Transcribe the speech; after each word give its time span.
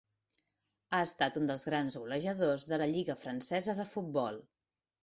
Ha 0.95 1.01
estat 1.09 1.37
un 1.43 1.45
dels 1.51 1.63
més 1.63 1.67
grans 1.71 1.99
golejadors 2.05 2.67
de 2.73 2.81
la 2.85 2.91
lliga 2.97 3.21
francesa 3.27 3.79
de 3.83 3.91
futbol. 3.97 4.47